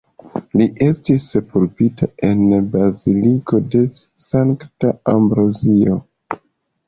[0.59, 5.99] Li estis sepultita en la Baziliko de Sankta Ambrozio.